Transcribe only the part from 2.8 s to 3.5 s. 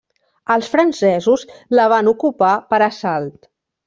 assalt.